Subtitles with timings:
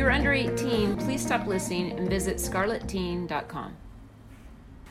[0.00, 3.76] If you're under 18, please stop listening and visit scarleteen.com.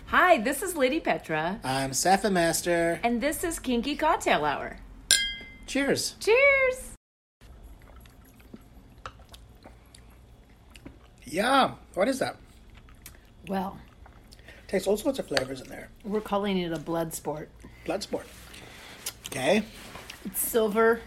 [0.05, 2.99] Hi, this is Lady Petra, I'm Safa Master.
[3.01, 4.77] and this is Kinky Cocktail Hour.
[5.65, 6.13] Cheers.
[6.19, 6.91] Cheers!
[11.25, 11.77] Yum.
[11.95, 12.37] What is that?
[13.47, 13.79] Well,
[14.67, 15.89] Tastes all sorts of flavors in there.
[16.03, 17.49] we're calling it a blood sport.
[17.83, 18.27] Blood sport.
[19.25, 19.63] Okay.
[20.25, 21.01] It's silver,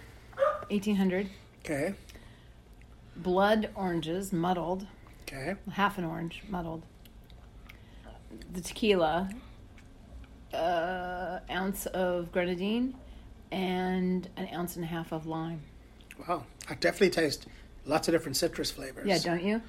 [0.70, 1.28] 1800.
[1.64, 1.94] Okay.
[3.16, 4.86] Blood oranges, muddled,
[5.22, 5.54] Okay.
[5.72, 6.82] half an orange, muddled.
[8.52, 9.30] The tequila,
[10.54, 12.94] uh, ounce of grenadine,
[13.50, 15.62] and an ounce and a half of lime.
[16.26, 16.44] Wow.
[16.68, 17.46] I definitely taste
[17.84, 19.06] lots of different citrus flavors.
[19.06, 19.60] Yeah, don't you?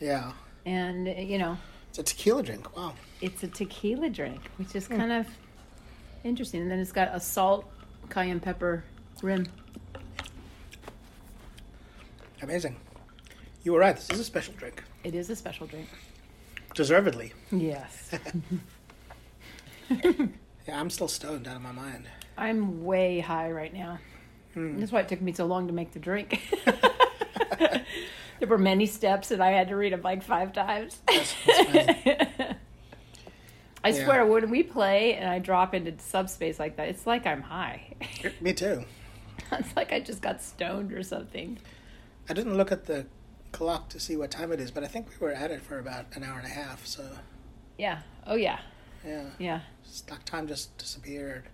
[0.00, 0.32] Yeah.
[0.64, 1.58] And you know,
[1.90, 2.74] It's a tequila drink.
[2.76, 2.94] Wow.
[3.20, 5.26] it's a tequila drink, which is kind of
[6.24, 6.62] interesting.
[6.62, 7.64] And then it's got a salt,
[8.10, 8.84] cayenne pepper
[9.22, 9.46] rim.
[12.42, 12.76] Amazing.
[13.62, 13.94] You were right.
[13.96, 14.82] This is a special drink.
[15.04, 15.88] It is a special drink.
[16.74, 17.32] Deservedly.
[17.50, 18.10] Yes.
[20.68, 22.06] Yeah, I'm still stoned out of my mind.
[22.38, 23.98] I'm way high right now.
[24.54, 24.78] Hmm.
[24.78, 26.40] That's why it took me so long to make the drink.
[27.58, 31.00] there were many steps, and I had to read them like five times.
[31.08, 32.54] That's, that's.
[33.82, 34.04] I Yeah.
[34.04, 37.94] swear, when we play and I drop into subspace like that, it's like I'm high.
[38.40, 38.84] Me too.
[39.50, 41.58] it's like I just got stoned or something.
[42.30, 43.04] I didn't look at the
[43.52, 45.78] clock to see what time it is, but I think we were at it for
[45.78, 46.86] about an hour and a half.
[46.86, 47.04] So,
[47.78, 48.00] Yeah.
[48.26, 48.58] Oh yeah.
[49.06, 49.24] yeah.
[49.38, 49.60] Yeah.
[50.10, 51.44] Like time just disappeared.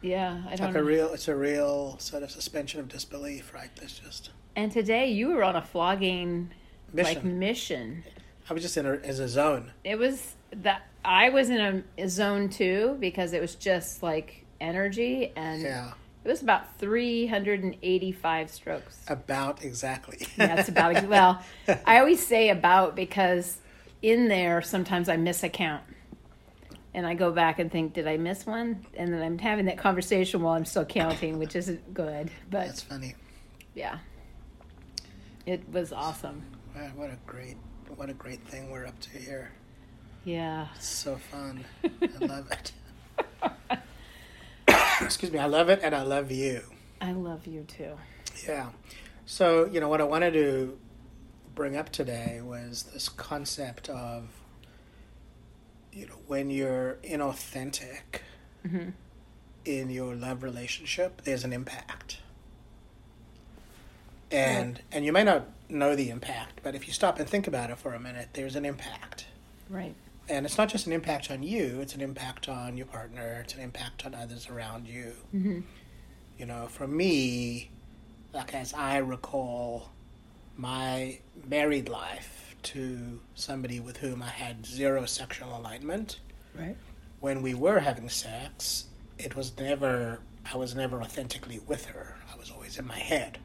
[0.00, 0.42] Yeah.
[0.48, 0.72] I It's don't.
[0.72, 3.70] like a real, it's a real sort of suspension of disbelief, right?
[3.76, 6.50] There's just and today you were on a flogging
[6.92, 7.38] like mission.
[7.38, 8.04] mission.
[8.50, 9.72] I was just in a, as a zone.
[9.84, 14.44] It was that I was in a, a zone too because it was just like
[14.60, 15.92] energy and Yeah,
[16.24, 19.04] it was about 385 strokes.
[19.08, 20.26] about exactly.
[20.38, 21.42] Yeah, about well.
[21.86, 23.58] I always say about because
[24.02, 25.82] in there sometimes I miss a count,
[26.94, 28.84] and I go back and think, did I miss one?
[28.96, 32.30] And then I'm having that conversation while I'm still counting, which isn't good.
[32.50, 33.14] But That's funny.
[33.74, 33.98] yeah,
[35.46, 36.42] it was awesome.
[36.74, 37.56] Wow, what a great,
[37.96, 39.52] what a great thing we're up to here.
[40.24, 41.64] Yeah, It's so fun.
[41.84, 42.72] I love it.
[45.14, 45.38] Excuse me.
[45.38, 46.62] I love it, and I love you.
[47.00, 47.98] I love you too.
[48.48, 48.70] Yeah.
[49.26, 50.78] So, you know, what I wanted to
[51.54, 54.28] bring up today was this concept of,
[55.92, 58.22] you know, when you're inauthentic
[58.66, 58.90] mm-hmm.
[59.64, 62.18] in your love relationship, there's an impact.
[64.30, 67.68] And and you may not know the impact, but if you stop and think about
[67.68, 69.26] it for a minute, there's an impact.
[69.68, 69.94] Right.
[70.28, 73.54] And it's not just an impact on you, it's an impact on your partner, it's
[73.54, 75.12] an impact on others around you.
[75.34, 75.60] Mm-hmm.
[76.38, 77.70] You know, for me,
[78.32, 79.90] like as I recall
[80.56, 81.18] my
[81.48, 86.20] married life to somebody with whom I had zero sexual alignment,
[86.56, 86.76] Right.
[87.20, 88.84] when we were having sex,
[89.18, 90.20] it was never,
[90.52, 92.16] I was never authentically with her.
[92.32, 93.38] I was always in my head,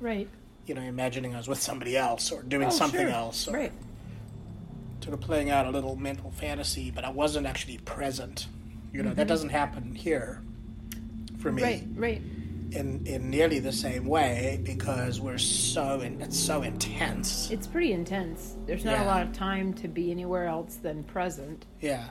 [0.00, 0.28] Right.
[0.66, 3.10] you know, imagining I was with somebody else or doing Oh, something sure.
[3.10, 3.46] else.
[3.46, 3.72] Or, Right.
[5.04, 8.46] Sort of playing out a little mental fantasy, but I wasn't actually present.
[8.92, 9.16] You know, Mm-hmm.
[9.18, 10.42] that doesn't happen here
[11.38, 11.86] for me Right.
[11.94, 12.22] Right.
[12.70, 17.50] in in nearly the same way because we're so in, it's so intense.
[17.50, 18.54] It's pretty intense.
[18.66, 21.66] There's not a lot of time to be anywhere else than present.
[21.80, 22.08] Yeah.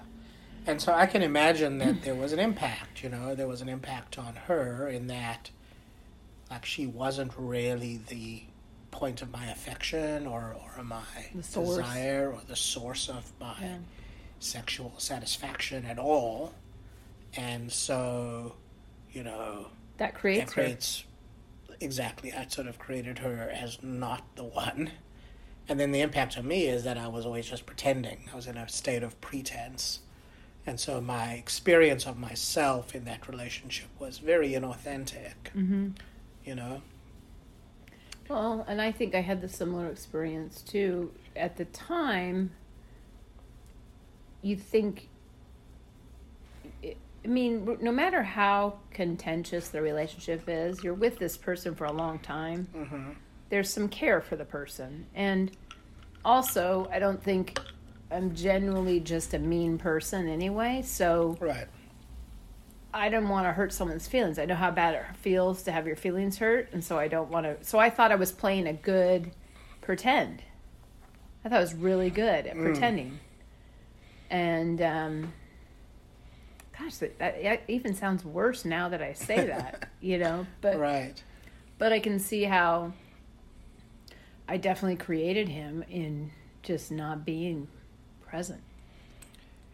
[0.68, 3.68] And so I can imagine that there was an impact, you know, there was an
[3.70, 5.50] impact on her in that
[6.52, 8.44] like she wasn't really the
[8.94, 11.02] point of my affection or, or my
[11.34, 13.78] desire or the source of my Yeah.
[14.40, 16.54] sexual satisfaction at all.
[17.36, 18.56] And so,
[19.12, 19.68] you know,
[19.98, 20.62] That creates her.
[20.62, 21.04] creates
[21.82, 24.92] exactly I sort of created her as not the one.
[25.68, 28.30] And then the impact on me is that I was always just pretending.
[28.32, 30.00] I was in a state of pretense.
[30.66, 35.36] And so my experience of myself in that relationship was very inauthentic.
[35.56, 35.90] Mm-hmm.
[36.46, 36.82] You know.
[38.30, 41.12] Well, and I think I had the similar experience too.
[41.36, 42.52] At the time,
[44.42, 45.10] you think,
[46.84, 51.92] I mean, no matter how contentious the relationship is, you're with this person for a
[51.92, 52.68] long time.
[52.76, 53.12] Mm-hmm.
[53.50, 55.06] There's some care for the person.
[55.16, 55.52] And
[56.26, 57.60] also, I don't think
[58.12, 60.82] I'm genuinely just a mean person anyway.
[60.86, 61.68] So, Right.
[62.94, 64.38] I don't want to hurt someone's feelings.
[64.38, 67.30] I know how bad it feels to have your feelings hurt, and so I don't
[67.32, 67.58] want to.
[67.66, 69.32] So I thought I was playing a good
[69.82, 70.44] pretend.
[71.44, 72.62] I thought I was really good at Mm.
[72.64, 73.20] pretending.
[74.30, 75.34] And um,
[76.78, 79.90] gosh, that, that even sounds worse now that I say that.
[80.02, 81.22] you know, but Right.
[81.78, 82.94] but I can see how
[84.48, 86.32] I definitely created him in
[86.62, 87.68] just not being
[88.22, 88.62] present.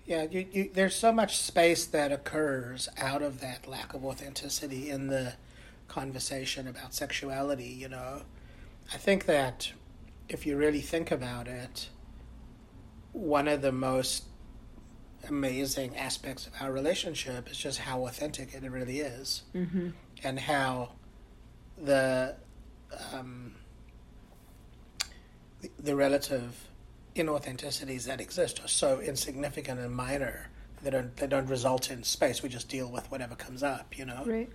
[0.10, 4.90] Yeah, you, you, there's so much space that occurs out of that lack of authenticity
[4.90, 5.36] in the
[5.88, 8.24] conversation about sexuality, you know.
[8.92, 9.72] I think that
[10.28, 11.90] if you really think about it,
[13.12, 14.24] one of the most
[15.28, 19.90] amazing aspects of our relationship is just how authentic it really is Mm-hmm.
[20.24, 20.94] and how
[21.78, 22.36] the
[23.14, 23.54] um,
[25.62, 26.69] the, the relative
[27.20, 30.50] inauthenticities that exist are so insignificant and minor
[30.82, 32.42] they don't they don't result in space.
[32.42, 34.24] We just deal with whatever comes up, you know.
[34.26, 34.50] Right.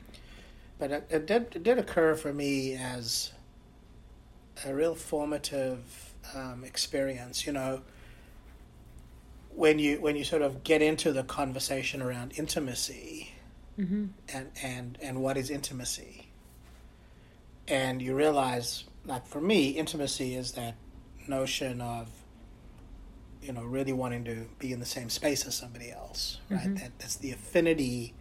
[0.78, 3.30] But it, it did it did occur for me as
[4.64, 7.82] a real formative um, experience, you know.
[9.50, 13.30] When you when you sort of get into the conversation around intimacy,
[13.78, 14.04] Mm-hmm.
[14.32, 16.28] and and and what is intimacy
[17.66, 20.76] and you realize like for me intimacy is that
[21.26, 22.08] notion of
[23.44, 26.78] you know really wanting to be in the same space as somebody else right Mhm.
[26.80, 28.14] that, that's the affinity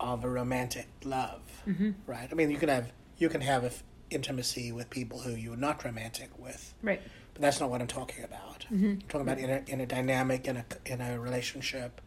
[0.00, 1.90] of a romantic love Mm-hmm.
[2.06, 5.84] right i mean you can have you can have intimacy with people who you're not
[5.84, 7.00] romantic with Right.
[7.34, 8.86] but that's not what i'm talking about Mm-hmm.
[8.86, 12.00] I'm talking about in a, in a dynamic in a in a relationship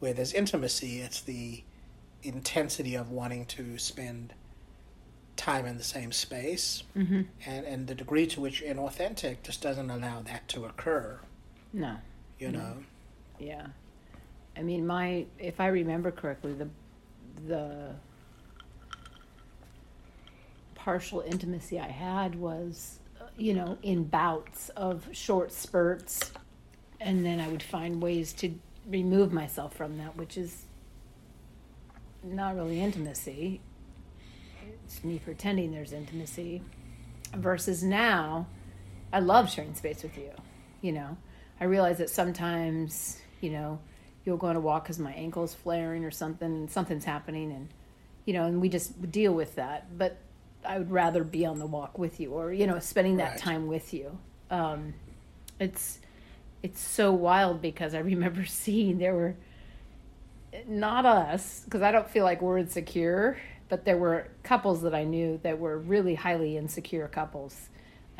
[0.00, 1.64] where there's intimacy it's the
[2.22, 4.32] intensity of wanting to spend
[5.36, 7.22] time in the same space Mm-hmm.
[7.46, 11.18] and and the degree to which you're inauthentic just doesn't allow that to occur
[11.72, 11.96] No.
[12.38, 12.52] you Mhm.
[12.52, 12.76] know
[13.38, 13.66] Yeah.
[14.56, 16.68] I mean, my if I remember correctly, the
[17.46, 17.94] the
[20.74, 26.32] partial intimacy I had was, uh, you know, in bouts of short spurts,
[27.00, 28.54] and then I would find ways to
[28.86, 30.66] remove myself from that, which is
[32.22, 33.60] not really intimacy.
[34.84, 36.62] It's me pretending there's intimacy.
[37.34, 38.46] Versus now,
[39.12, 40.30] I love sharing space with you.
[40.82, 41.16] You know,
[41.62, 43.78] I realize that sometimes, you know,
[44.24, 47.68] you'll go on a walk because my ankle's flaring or something, and something's happening, and
[48.24, 49.96] you know, and we just deal with that.
[49.96, 50.18] But
[50.64, 53.38] I would rather be on the walk with you, or you know, spending that Right.
[53.38, 54.18] time with you.
[54.50, 54.94] Um,
[55.60, 56.00] it's
[56.64, 59.36] it's so wild because I remember seeing there were
[60.66, 63.38] not us because I don't feel like we're insecure,
[63.68, 67.68] but there were couples that I knew that were really highly insecure couples.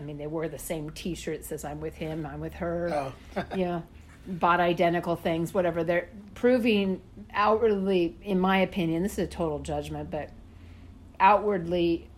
[0.02, 3.44] I mean, they wore the same T-shirt says "I'm with him, I'm with her." oh
[3.56, 3.82] you know,
[4.26, 5.84] bought identical things, whatever.
[5.84, 7.00] They're proving
[7.32, 10.30] outwardly, in my opinion, this is a total judgment, but
[11.20, 12.08] outwardly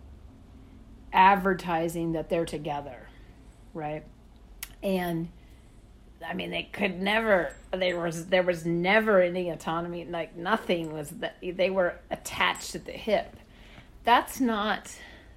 [1.13, 3.09] advertising that they're together,
[3.75, 4.05] right?
[4.83, 5.29] And
[6.27, 7.55] I mean, they could never.
[7.73, 10.05] There was there was never any autonomy.
[10.05, 13.37] Like nothing was that they were attached at the hip.
[14.05, 14.95] That's not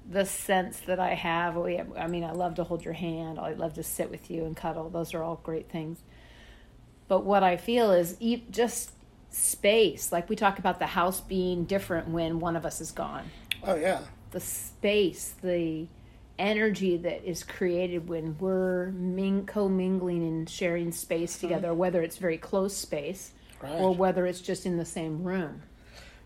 [0.10, 1.58] the sense that I have.
[1.58, 3.40] Oh, we, I mean, I love to hold your hand.
[3.40, 4.90] I love to sit with you and cuddle.
[4.90, 6.00] Those are all great things.
[7.08, 8.18] But what I feel is
[8.50, 8.92] just
[9.30, 10.12] space.
[10.12, 13.30] Like we talk about the house being different when one of us is gone.
[13.64, 14.00] oh yeah
[14.32, 15.88] The space, the
[16.40, 21.48] energy that is created when we're ming- co-mingling and sharing space mm-hmm.
[21.48, 25.64] together, whether it's very close space right or whether it's just in the same room.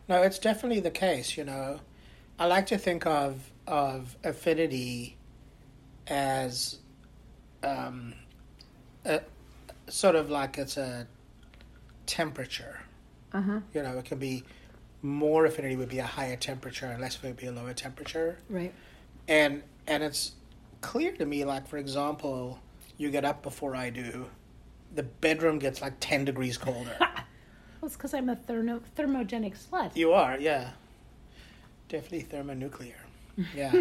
[0.10, 1.38] No, it's definitely the case.
[1.38, 1.80] You know,
[2.38, 5.18] I like to think of of affinity
[6.08, 6.78] as
[7.63, 8.13] um,
[9.06, 9.22] a,
[9.88, 11.08] sort of like it's a
[12.06, 12.82] temperature.
[13.34, 13.60] Uh huh.
[13.74, 14.44] You know, it can be
[15.01, 18.38] more affinity would be a higher temperature, and less would be a lower temperature.
[18.50, 18.74] Right.
[19.28, 20.34] And and it's
[20.82, 22.60] clear to me, like for example,
[22.98, 24.28] you get up before I do,
[24.94, 26.98] the bedroom gets like ten degrees colder.
[27.82, 29.96] Well, it's because I'm a thermo- thermogenic slut.
[29.96, 30.70] You are, yeah.
[31.90, 32.94] Definitely thermonuclear.
[33.55, 33.71] Yeah.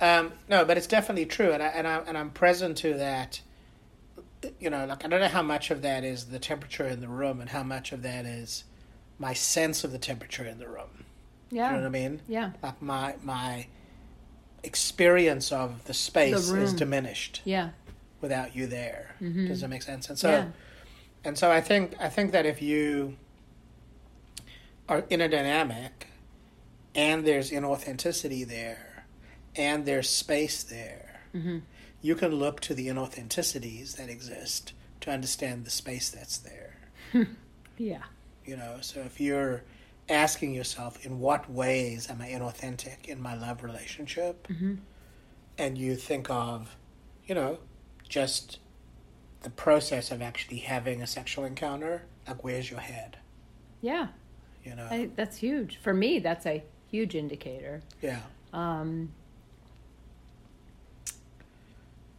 [0.00, 3.40] um, no, but it's definitely true, and I and I and I'm present to that
[4.60, 7.08] you know, like I don't know how much of that is the temperature in the
[7.08, 8.64] room and how much of that is
[9.18, 11.04] my sense of the temperature in the room.
[11.50, 11.70] Yeah.
[11.70, 12.20] You know what I mean?
[12.28, 12.50] Yeah.
[12.62, 13.66] Like my my
[14.62, 17.70] experience of the space The is diminished Yeah.
[18.20, 19.14] without you there.
[19.20, 19.48] Mhm.
[19.48, 20.08] Does that make sense?
[20.08, 20.46] And so Yeah.
[21.24, 23.16] and so I think I think that if you
[24.88, 26.08] are in a dynamic
[26.94, 28.85] and there's inauthenticity there
[29.56, 31.62] and there's space there, Mhm.
[32.02, 36.78] you can look to the inauthenticities that exist to understand the space that's there.
[37.78, 38.04] Yeah.
[38.46, 39.62] You know, so if you're
[40.08, 44.48] asking yourself, in what ways am I inauthentic in my love relationship?
[44.48, 44.78] Mhm.
[45.58, 46.76] And you think of,
[47.26, 47.58] you know,
[48.08, 48.60] just
[49.42, 53.18] the process of actually having a sexual encounter, like where's your head?
[53.82, 54.08] Yeah.
[54.64, 54.88] You know?
[54.90, 55.76] I, that's huge.
[55.76, 57.82] For me, that's a huge indicator.
[58.00, 58.22] yeah.
[58.54, 59.12] Um,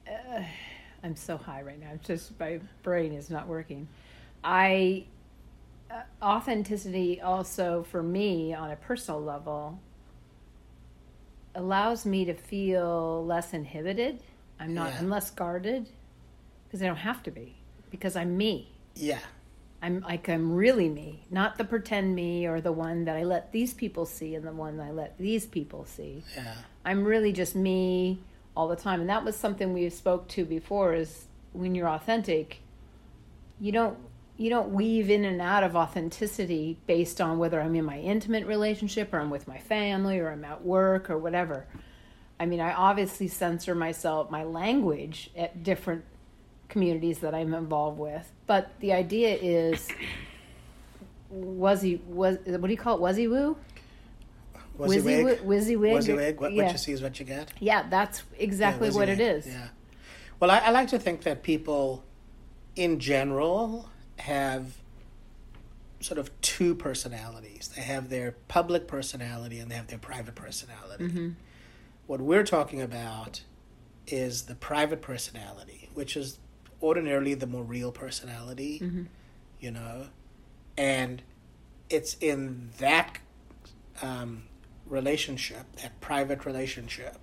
[0.09, 0.43] uh,
[1.03, 1.91] I'm so high right now.
[1.93, 3.87] It's just my brain is not working.
[4.43, 5.05] I
[5.89, 9.79] uh, authenticity also for me on a personal level
[11.55, 14.19] allows me to feel less inhibited.
[14.59, 14.91] I'm not.
[14.91, 14.99] Yeah.
[14.99, 15.89] I'm less guarded
[16.67, 17.55] because I don't have to be
[17.89, 18.69] because I'm me.
[18.95, 19.19] Yeah.
[19.81, 23.51] I'm like I'm really me, not the pretend me or the one that I let
[23.51, 26.23] these people see and the one I let these people see.
[26.35, 26.53] Yeah.
[26.83, 28.19] I'm really just me
[28.57, 30.93] all the time, and that was something we spoke to before.
[30.93, 32.61] Is when you're authentic,
[33.59, 33.97] you don't
[34.35, 38.45] you don't weave in and out of authenticity based on whether I'm in my intimate
[38.45, 41.65] relationship or I'm with my family or I'm at work or whatever.
[42.39, 46.03] I mean, I obviously censor myself, my language at different
[46.69, 48.31] communities that I'm involved with.
[48.45, 49.87] But the idea is,
[51.29, 53.01] was he was what do you call it?
[53.01, 53.55] Was he woo?
[54.77, 55.39] WYSIWYG.
[55.43, 55.77] Wizzy
[56.15, 56.39] wig.
[56.39, 56.63] What, yeah.
[56.63, 57.51] what you see is what you get.
[57.59, 59.47] Yeah, that's exactly Yeah, what it is.
[59.47, 59.67] Yeah.
[60.39, 62.03] Well, I, I like to think that people,
[62.75, 64.77] in general, have
[65.99, 67.71] sort of two personalities.
[67.75, 71.05] They have their public personality and they have their private personality.
[71.05, 71.29] Mm-hmm.
[72.05, 73.41] What we're talking about
[74.05, 76.39] is the private personality, which is
[76.81, 79.03] ordinarily the more real personality, Mm-hmm.
[79.59, 80.07] you know,
[80.77, 81.23] and
[81.89, 83.17] it's in that
[84.01, 84.43] um,
[84.89, 87.17] relationship, that private relationship,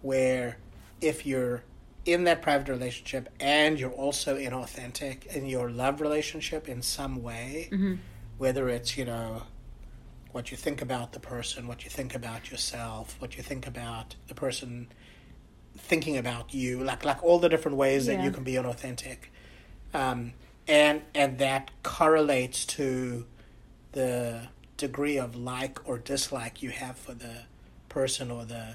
[0.00, 0.58] where
[1.00, 1.62] if you're
[2.04, 7.68] in that private relationship and you're also inauthentic in your love relationship in some way,
[7.72, 7.94] Mm-hmm.
[8.38, 9.42] whether it's, you know,
[10.32, 14.16] what you think about the person, what you think about yourself, what you think about
[14.28, 14.88] the person
[15.76, 19.18] thinking about you, like like all the different ways that you can be inauthentic.
[19.94, 20.32] Um,
[20.66, 23.26] and and that correlates to
[23.92, 24.48] the
[24.86, 27.34] degree of like or dislike you have for the
[27.88, 28.66] person or the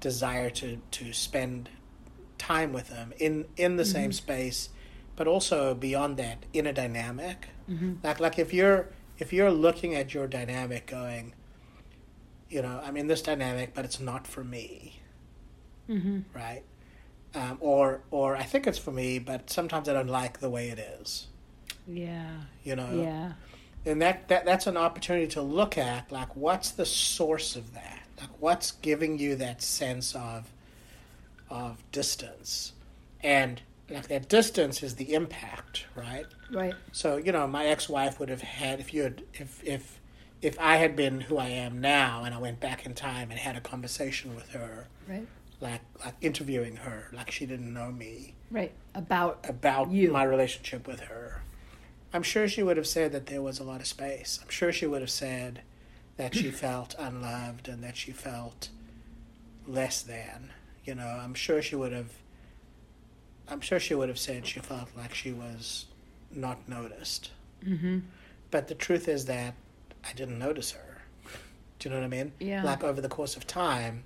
[0.00, 1.68] desire to, to spend
[2.38, 4.68] time with them in, in the same space,
[5.16, 7.48] but also beyond that in a dynamic.
[7.70, 7.94] Mm-hmm.
[8.06, 8.88] Like like if you're
[9.18, 11.32] if you're looking at your dynamic going,
[12.48, 15.00] you know, I'm in this dynamic, but it's not for me,
[15.88, 16.20] Mm-hmm.
[16.34, 16.62] right?
[17.34, 20.68] Um, or or I think it's for me, but sometimes I don't like the way
[20.68, 21.26] it is.
[21.86, 22.30] Yeah.
[22.64, 23.32] You know, Yeah.
[23.86, 28.02] And that, that that's an opportunity to look at like what's the source of that
[28.20, 30.50] like what's giving you that sense of
[31.48, 32.72] of distance
[33.22, 36.74] and like that distance is the impact right Right.
[36.92, 40.00] so you know my ex-wife would have had if you had if if
[40.42, 43.38] if i had been who i am now and i went back in time and
[43.38, 45.26] had a conversation with her Right.
[45.60, 48.70] like like interviewing her like she didn't know me Right.
[48.94, 50.12] About about You.
[50.12, 51.42] my relationship with her.
[52.12, 54.38] I'm sure she would have said that there was a lot of space.
[54.42, 55.60] I'm sure she would have said
[56.16, 58.68] that she felt unloved and that she felt
[59.66, 60.50] less than.
[60.84, 62.10] You know, I'm sure she would have.
[63.48, 65.86] I'm sure she would have said she felt like she was
[66.32, 67.30] not noticed.
[67.64, 67.98] mm-hmm.
[68.50, 69.54] But the truth is that
[70.08, 71.02] I didn't notice her.
[71.78, 72.32] Do you know what I mean?
[72.40, 72.62] Yeah.
[72.64, 74.04] Like over the course of time,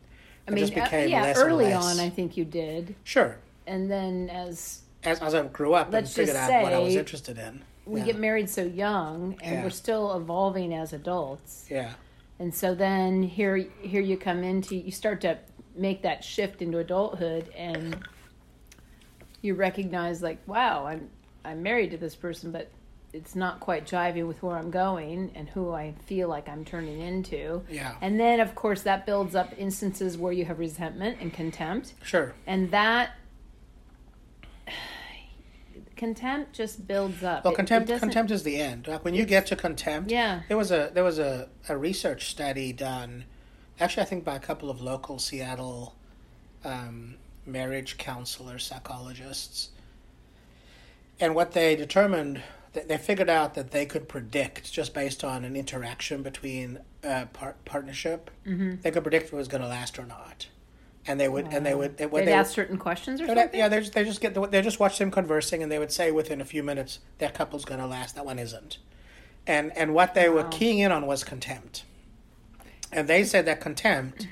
[0.48, 3.36] I it mean, just uh, yeah, early on, I think you did, Sure.
[3.66, 7.38] and then as As, as I grew up and figured out what I was interested
[7.38, 7.62] in.
[7.86, 8.06] We yeah.
[8.06, 9.62] get married so young, and Yeah.
[9.64, 11.92] we're still evolving as adults, Yeah.
[12.38, 15.38] and so then here, here you come into, you start to
[15.74, 17.96] make that shift into adulthood, and
[19.42, 21.08] you recognize like, wow, I'm
[21.42, 22.70] I'm married to this person, but
[23.14, 27.00] it's not quite jiving with where I'm going and who I feel like I'm turning
[27.00, 27.62] into.
[27.70, 27.94] Yeah.
[28.02, 31.94] And then, of course, that builds up instances where you have resentment and contempt.
[32.04, 32.34] Sure.
[32.46, 33.12] And that
[36.00, 37.44] contempt just builds up.
[37.44, 38.88] Well, It- it contempt contempt is the end.
[38.88, 40.42] Like when you get to contempt, Yeah.
[40.48, 43.24] there was a there was a, a research study done,
[43.78, 45.94] actually I think by a couple of local Seattle
[46.64, 47.16] um,
[47.46, 49.70] marriage counselors, psychologists,
[51.20, 52.42] and what they determined,
[52.72, 57.26] they they figured out that they could predict just based on an interaction between uh,
[57.32, 58.30] par- partnership.
[58.46, 58.80] Mm-hmm.
[58.82, 60.48] They could predict if it was going to last or not,
[61.10, 63.58] and they would and they would they, they ask certain questions or would- something.
[63.58, 66.10] yeah they just, they just get they just watch them conversing and they would say
[66.12, 68.78] within a few minutes that couple's going to last that one isn't,
[69.46, 71.84] and and what they were keying in on was contempt,
[72.92, 74.28] and they said that contempt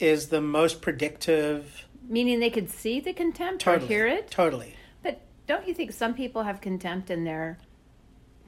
[0.00, 1.84] is the most predictive.
[2.08, 4.30] Meaning they could see the contempt Totally, or hear it.
[4.30, 4.74] Totally.
[5.02, 7.58] But don't you think some people have contempt and they're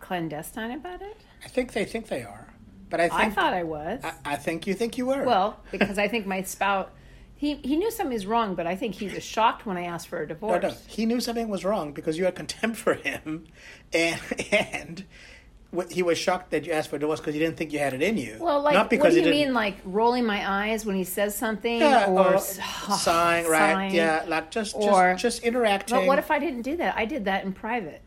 [0.01, 1.17] clandestine about it?
[1.45, 2.49] I think they think they are,
[2.89, 4.01] but I think I thought I was.
[4.05, 5.25] I, I think you think you were.
[5.25, 6.89] well, because I think my spouse,
[7.39, 10.09] he, he knew something was wrong, but I think he was shocked when I asked
[10.09, 10.61] for a divorce.
[10.63, 13.47] no, he knew something was wrong because you had contempt for him,
[13.93, 15.05] and and
[15.91, 17.95] he was shocked that you asked for a divorce because he didn't think you had
[17.95, 18.39] it in you.
[18.41, 21.37] Well, like, not because what do you mean, like rolling my eyes when he says
[21.37, 22.59] something, yeah, or or s-
[23.03, 23.93] sighing, right?
[23.93, 25.97] Yeah, like just Or- just just interacting.
[25.97, 26.97] But what if I didn't do that?
[26.97, 28.03] I did that in private.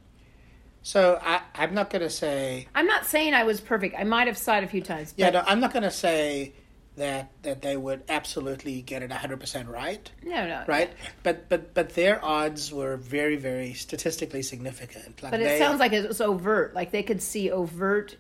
[0.81, 2.67] so I, I'm not going to say.
[2.73, 3.95] I'm not saying I was perfect.
[3.97, 5.13] I might have sighed a few times.
[5.15, 6.53] Yeah, no, I'm not going to say
[6.97, 10.11] that that they would absolutely get it 100 percent right.
[10.23, 10.63] no, no.
[10.67, 10.91] right?
[11.23, 15.23] But but but their odds were very very statistically significant.
[15.23, 16.75] Like But it they, sounds like it was overt.
[16.75, 18.17] Like they could see overt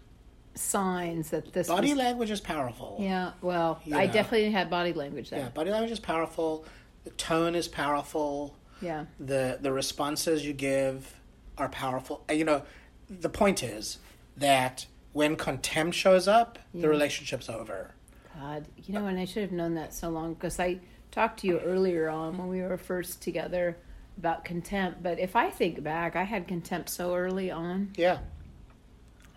[0.53, 1.97] signs that this body was.
[1.97, 2.97] language is powerful.
[2.99, 4.13] Yeah, well, I know.
[4.13, 5.39] definitely had body language there.
[5.39, 6.65] Yeah, body language is powerful.
[7.03, 8.55] The tone is powerful.
[8.81, 9.05] Yeah.
[9.19, 11.13] The the responses you give
[11.57, 12.23] are powerful.
[12.27, 12.63] And, you know,
[13.09, 13.97] the point is
[14.37, 16.81] that when contempt shows up, Yeah.
[16.83, 17.91] the relationship's over.
[18.39, 20.79] God, you know, and I should have known that so long because I
[21.11, 23.77] talked to you earlier on when we were first together
[24.17, 25.03] about contempt.
[25.03, 27.91] But if I think back, I had contempt so early on.
[27.95, 28.19] Yeah.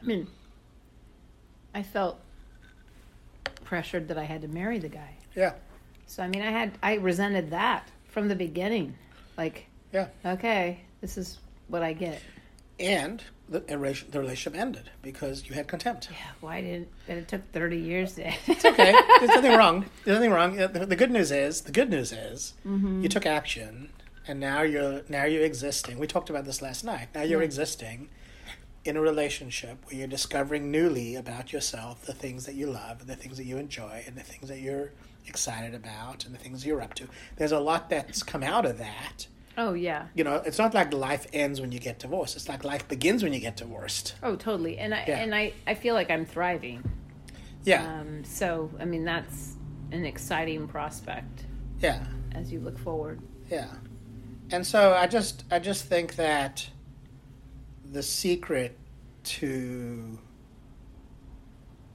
[0.01, 0.27] I mean,
[1.75, 2.21] I felt
[3.65, 5.15] pressured that I had to marry the guy.
[5.35, 5.55] Yeah.
[6.07, 8.95] So I mean, I had I resented that from the beginning.
[9.37, 10.09] Like, Yeah.
[10.25, 12.21] okay, this is what I get.
[12.81, 16.09] And the, the relationship ended because you had contempt.
[16.11, 16.88] Yeah, why didn't?
[17.07, 18.33] But it took thirty years to.
[18.49, 18.93] It's okay.
[19.21, 19.84] There's nothing wrong.
[20.04, 20.56] There's nothing wrong.
[20.56, 23.02] The, the good news is the good news is Mm-hmm.
[23.02, 23.91] you took action,
[24.26, 25.99] and now you're now you're existing.
[25.99, 27.08] We talked about this last night.
[27.15, 27.45] Now you're Yeah.
[27.47, 28.08] existing
[28.84, 33.08] in a relationship where you're discovering newly about yourself the things that you love and
[33.08, 34.91] the things that you enjoy and the things that you're
[35.26, 37.08] excited about and the things you're up to.
[37.37, 39.26] There's a lot that's come out of that.
[39.56, 40.06] Oh yeah.
[40.14, 42.34] You know, it's not like life ends when you get divorced.
[42.36, 44.14] It's like life begins when you get divorced.
[44.23, 44.78] Oh, totally.
[44.78, 45.19] And I Yeah.
[45.19, 46.82] and I I feel like I'm thriving.
[47.64, 49.56] Yeah, Um, so I mean that's
[49.93, 51.45] an exciting prospect
[51.80, 52.04] yeah.
[52.32, 53.21] as you look forward.
[53.50, 53.69] Yeah.
[54.50, 56.69] And so I just I just think that
[57.90, 58.76] the secret
[59.25, 60.19] to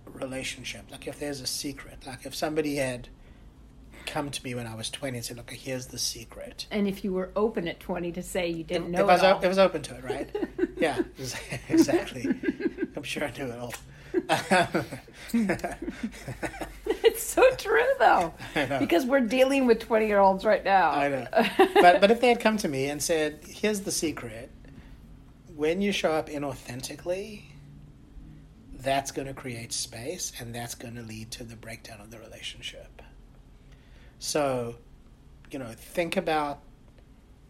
[0.05, 3.09] relationship, like if there's a secret, like if somebody had
[4.09, 6.65] come to me when I was 20 and said, look, here's the secret.
[6.71, 9.13] And if you were open at twenty to say you didn't if, know if I
[9.13, 9.41] was, it all.
[9.47, 10.29] was open to it, right?
[10.77, 11.01] yeah,
[11.69, 12.27] exactly.
[12.95, 13.73] I'm sure I knew it all.
[16.85, 18.33] it's so true though,
[18.79, 20.91] because we're dealing with twenty year olds right now.
[20.91, 21.27] I know.
[21.75, 24.49] but but if they had come to me and said, "Here's the secret:
[25.55, 27.43] when you show up inauthentically,
[28.73, 32.17] that's going to create space, and that's going to lead to the breakdown of the
[32.19, 33.03] relationship."
[34.19, 34.75] So,
[35.51, 36.61] you know, think about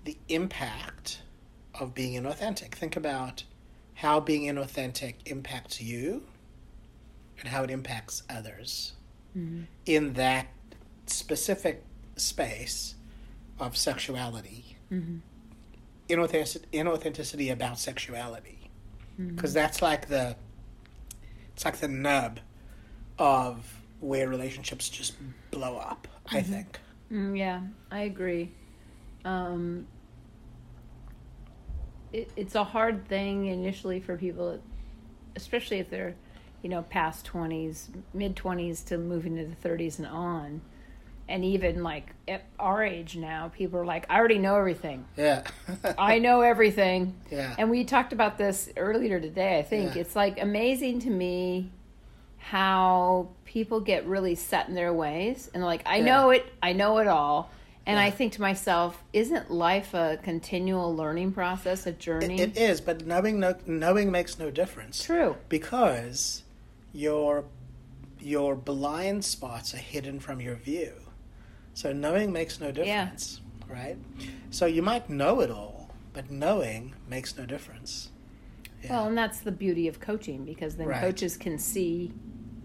[0.06, 1.22] the impact
[1.74, 2.74] of being inauthentic.
[2.76, 3.44] Think about
[3.96, 6.24] how being inauthentic impacts you,
[7.40, 8.94] and how it impacts others
[9.36, 9.66] Mhm.
[9.86, 10.48] in that
[11.06, 11.84] specific
[12.16, 12.96] space
[13.60, 15.22] of sexuality, Mhm.
[16.08, 18.70] inauthentic- inauthenticity about sexuality,
[19.20, 19.36] Mm-hmm.
[19.36, 20.36] because that's like the
[21.54, 22.40] it's like the nub
[23.18, 25.14] of where relationships just
[25.52, 26.08] blow up.
[26.32, 26.80] I think.
[27.12, 27.62] Mm, yeah,
[27.92, 28.52] I agree.
[29.26, 29.88] Um,
[32.14, 34.60] it, it's a hard thing initially for people,
[35.36, 36.16] especially if they're,
[36.62, 40.62] you know, past twenties, mid twenties to moving into the thirties and on,
[41.28, 45.06] and even like at our age now, people are like, "I already know everything.
[45.18, 45.44] Yeah.
[45.98, 47.56] I know everything." Yeah.
[47.58, 49.60] And we talked about this earlier today.
[49.60, 50.02] I think Yeah.
[50.02, 51.72] it's like amazing to me
[52.40, 56.06] how people get really set in their ways and like I Yeah.
[56.06, 57.52] know it, I know it all.
[57.86, 62.40] And I think to myself, isn't life a continual learning process, a journey?
[62.40, 65.04] It, it is, but knowing no, knowing makes no difference.
[65.04, 65.38] True.
[65.50, 66.44] because
[66.94, 67.46] your
[68.20, 70.92] your blind spots are hidden from your view.
[71.74, 73.74] So knowing makes no difference, yeah.
[73.74, 73.98] right?
[74.52, 78.10] So you might know it all, but knowing makes no difference.
[78.84, 78.92] Yeah.
[78.92, 81.02] Well, and that's the beauty of coaching because then Right.
[81.02, 82.14] coaches can see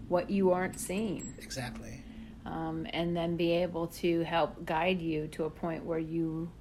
[0.07, 1.33] what you aren't seeing.
[1.39, 2.03] Exactly.
[2.45, 6.51] Um, and then be able to help guide you to a point where you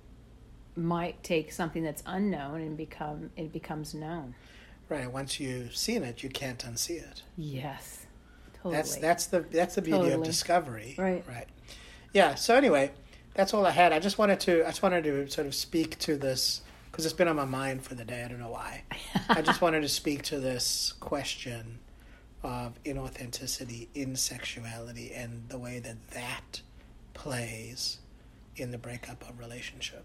[0.76, 4.34] might take something that's unknown and become it becomes known.
[4.88, 5.10] Right.
[5.10, 7.22] Once you've seen it, you can't unsee it.
[7.36, 8.06] Yes.
[8.54, 8.74] Totally.
[8.76, 10.94] That's that's the that's the beauty of discovery.
[10.98, 11.22] Right.
[11.28, 11.46] Right.
[12.12, 12.34] Yeah.
[12.34, 12.90] So anyway,
[13.34, 13.92] that's all I had.
[13.92, 16.62] I just wanted to I just wanted to sort of speak to this
[16.94, 18.22] because it's been on my mind for the day.
[18.22, 18.84] I don't know why.
[19.28, 21.80] I just wanted to speak to this question
[22.44, 26.60] of inauthenticity in sexuality and the way that that
[27.12, 27.98] plays
[28.54, 30.04] in the breakup of relationship.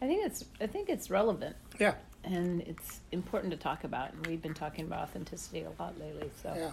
[0.00, 1.96] I think it's I think it's relevant Yeah.
[2.24, 6.30] and it's important to talk about and we've been talking about authenticity a lot lately
[6.42, 6.70] so Yeah.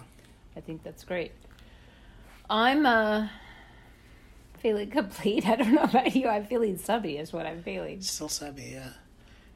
[0.56, 1.32] I think that's great.
[2.48, 3.28] I'm uh
[4.60, 5.46] feeling complete.
[5.46, 6.28] I don't know about you.
[6.28, 8.00] I'm feeling subby is what I'm feeling.
[8.00, 8.88] Still subby, yeah.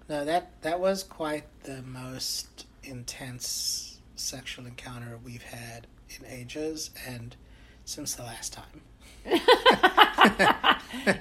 [0.09, 7.37] No, that that was quite the most intense sexual encounter we've had in ages and
[7.85, 8.81] since the last time.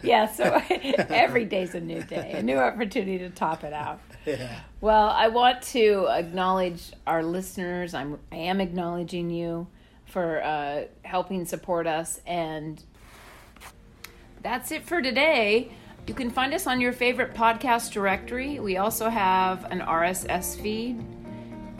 [0.01, 0.61] yeah, so
[1.09, 3.99] every day's a new day, a new opportunity to top it out.
[4.25, 4.61] Yeah.
[4.79, 7.93] Well, I want to acknowledge our listeners.
[7.93, 9.67] I'm I am acknowledging you
[10.05, 12.81] for uh, helping support us, and
[14.41, 15.71] that's it for today.
[16.07, 18.61] You can find us on your favorite podcast directory.
[18.61, 21.05] We also have an RSS feed.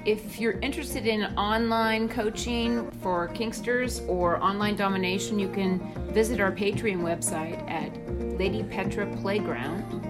[0.03, 5.79] If you're interested in online coaching for Kinksters or online domination, you can
[6.11, 7.89] visit our Patreon website at
[8.37, 10.03] Lady Petra Playground.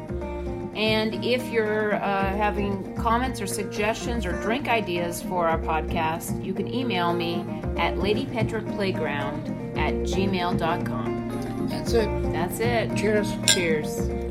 [0.76, 6.56] And if you're uh, having comments or suggestions or drink ideas for our podcast, you
[6.56, 7.46] can email me
[7.78, 11.17] at ladypetraplayground at gmail.com.
[11.68, 12.34] That's it.
[12.34, 12.96] That's it.
[12.96, 13.34] Cheers.
[13.46, 14.27] Cheers.